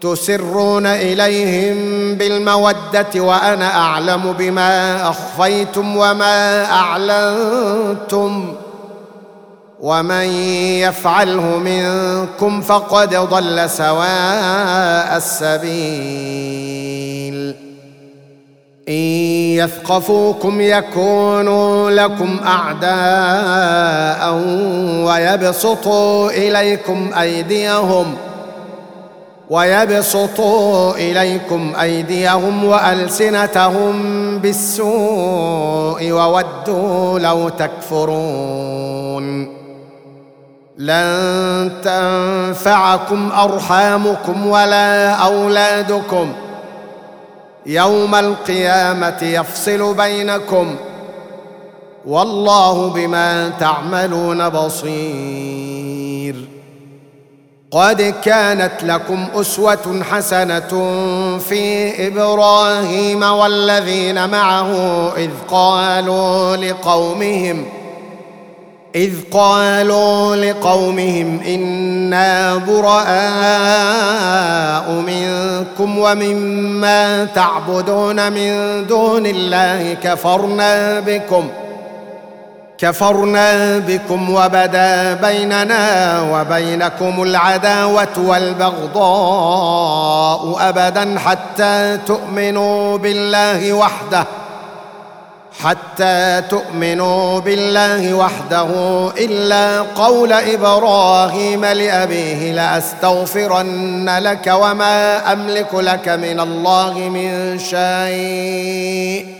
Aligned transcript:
تسرون 0.00 0.86
إليهم 0.86 1.76
بالمودة 2.14 3.06
وأنا 3.16 3.76
أعلم 3.76 4.32
بما 4.32 5.02
أخفيتم 5.10 5.96
وما 5.96 6.64
أعلنتم 6.64 8.54
ومن 9.80 10.24
يفعله 10.80 11.58
منكم 11.58 12.60
فقد 12.60 13.14
ضل 13.14 13.70
سواء 13.70 15.16
السبيل. 15.16 16.50
إن 18.88 18.94
يثقفوكم 19.56 20.60
يكونوا 20.60 21.90
لكم 21.90 22.40
أعداء 22.46 24.34
ويبسطوا 25.04 26.30
إليكم 26.30 27.10
أيديهم 27.20 28.16
ويبسطوا 29.50 30.94
إليكم 30.94 31.72
أيديهم 31.80 32.64
وألسنتهم 32.64 33.94
بالسوء 34.38 36.10
وودوا 36.10 37.18
لو 37.18 37.48
تكفرون. 37.48 39.56
لن 40.78 41.72
تنفعكم 41.84 43.32
أرحامكم 43.32 44.46
ولا 44.46 45.12
أولادكم. 45.12 46.32
يوم 47.66 48.14
القيامة 48.14 49.18
يفصل 49.22 49.94
بينكم. 49.94 50.76
والله 52.06 52.88
بما 52.88 53.48
تعملون 53.48 54.48
بصير. 54.48 55.89
قد 57.72 58.14
كانت 58.24 58.72
لكم 58.82 59.26
أسوة 59.34 60.02
حسنة 60.10 60.68
في 61.38 61.92
إبراهيم 62.06 63.22
والذين 63.22 64.28
معه 64.30 64.72
إذ 65.16 65.30
قالوا 65.48 66.56
لقومهم 66.56 67.64
إذ 68.94 69.12
قالوا 69.32 70.36
لقومهم 70.36 71.40
إنا 71.46 72.56
براء 72.56 73.10
منكم 74.90 75.98
ومما 75.98 77.24
تعبدون 77.24 78.32
من 78.32 78.86
دون 78.86 79.26
الله 79.26 79.96
كفرنا 80.02 81.00
بكم 81.00 81.48
كفرنا 82.80 83.78
بكم 83.78 84.34
وبدا 84.34 85.14
بيننا 85.14 86.20
وبينكم 86.32 87.22
العداوة 87.22 88.18
والبغضاء 88.18 89.60
أبدا 90.68 91.18
حتى 91.18 91.98
تؤمنوا 92.06 92.98
بالله 92.98 93.72
وحده 93.72 94.24
حتى 95.64 96.42
تؤمنوا 96.50 97.40
بالله 97.40 98.14
وحده 98.14 98.68
إلا 99.18 99.80
قول 99.80 100.32
إبراهيم 100.32 101.64
لأبيه 101.64 102.52
لأستغفرن 102.52 104.18
لك 104.18 104.52
وما 104.54 105.32
أملك 105.32 105.74
لك 105.74 106.08
من 106.08 106.40
الله 106.40 106.98
من 106.98 107.58
شيء. 107.58 109.39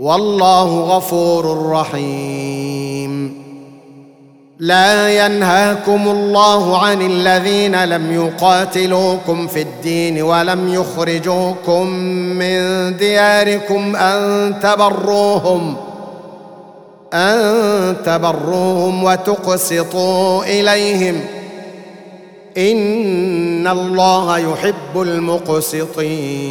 والله 0.00 0.80
غفور 0.80 1.70
رحيم. 1.70 3.40
لا 4.58 5.26
ينهاكم 5.26 6.08
الله 6.08 6.78
عن 6.78 7.02
الذين 7.02 7.84
لم 7.84 8.12
يقاتلوكم 8.12 9.46
في 9.46 9.62
الدين 9.62 10.22
ولم 10.22 10.74
يخرجوكم 10.74 11.86
من 12.38 12.60
دياركم 12.96 13.96
أن 13.96 14.54
تبروهم 14.60 15.76
أن 17.12 17.96
تبروهم 18.04 19.04
وتقسطوا 19.04 20.44
إليهم. 20.44 21.20
إن 22.58 23.66
الله 23.66 24.38
يحب 24.38 25.02
المقسطين. 25.02 26.50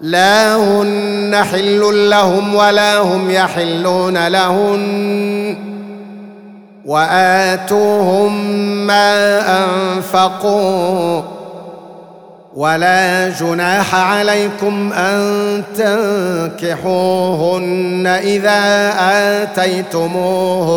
لا 0.00 0.56
هن 0.56 1.44
حل 1.52 2.10
لهم 2.10 2.54
ولا 2.54 2.98
هم 2.98 3.30
يحلون 3.30 4.28
لهن 4.28 5.56
وآتوهم 6.86 8.46
ما 8.86 9.40
أنفقوا 9.64 11.22
ولا 12.54 13.28
جناح 13.28 13.94
عليكم 13.94 14.92
أن 14.92 15.62
تنكحوهن 16.56 18.06
إذا 18.06 18.92
آتيتموهن 19.42 20.68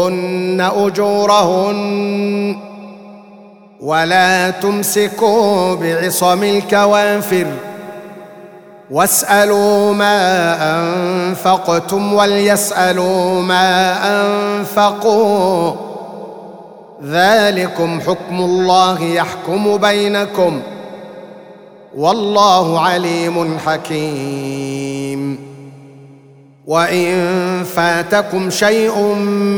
أجورهن 0.76 2.58
ولا 3.82 4.50
تمسكوا 4.50 5.76
بعصم 5.76 6.44
الكوافر 6.44 7.48
واسألوا 8.92 9.94
ما 9.94 10.56
أنفقتم 10.80 12.14
وليسألوا 12.14 13.42
ما 13.42 13.98
أنفقوا. 14.22 15.72
ذلكم 17.06 18.02
حكم 18.02 18.42
الله 18.42 19.04
يحكم 19.04 19.78
بينكم. 19.78 20.62
والله 21.98 22.80
عليم 22.80 23.58
حكيم. 23.66 25.52
وإن 26.68 27.16
فاتكم 27.76 28.50
شيء 28.50 29.00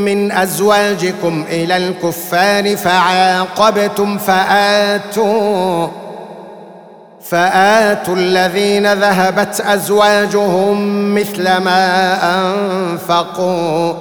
من 0.06 0.32
أزواجكم 0.32 1.44
إلى 1.48 1.76
الكفار 1.76 2.76
فعاقبتم 2.76 4.18
فآتوا. 4.18 6.03
فآتوا 7.28 8.16
الذين 8.16 8.92
ذهبت 8.92 9.60
أزواجهم 9.60 11.14
مثل 11.14 11.56
ما 11.56 12.16
أنفقوا. 12.38 13.94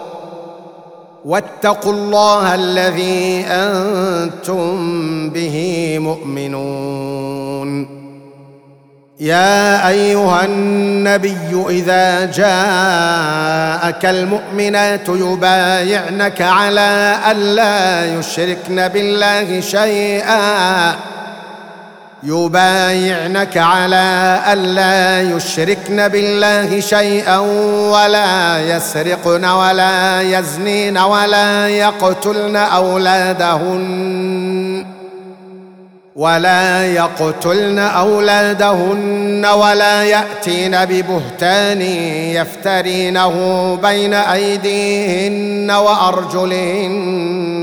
واتقوا 1.25 1.93
الله 1.93 2.55
الذي 2.55 3.45
أنتم 3.47 5.29
به 5.29 5.97
مؤمنون. 6.01 8.03
يا 9.19 9.87
أيها 9.87 10.45
النبي 10.45 11.65
إذا 11.69 12.25
جاءك 12.25 14.05
المؤمنات 14.05 15.09
يبايعنك 15.09 16.41
على 16.41 17.15
الا 17.31 18.05
يشركن 18.19 18.87
بالله 18.87 19.59
شيئا. 19.59 20.95
يبايعنك 22.25 23.57
على 23.57 24.39
ألا 24.53 25.21
يشركن 25.35 26.07
بالله 26.07 26.79
شيئا 26.79 27.37
ولا 27.91 28.59
يسرقن 28.75 29.45
ولا 29.45 30.21
يزنين 30.21 30.97
ولا 30.97 31.67
يقتلن 31.69 32.55
أولادهن 32.55 34.03
ولا 36.15 36.85
يقتلن 36.85 37.79
أولادهن 37.79 39.45
ولا 39.45 40.03
يأتين 40.03 40.85
ببهتان 40.85 41.81
يفترينه 42.31 43.35
بين 43.83 44.13
أيديهن 44.13 45.71
وأرجلهن 45.71 47.62